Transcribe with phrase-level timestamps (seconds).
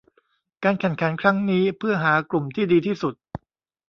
[0.63, 3.13] การแข่งขันครั้งนี้เพื่อหากลุ่มที่ดีที่สุด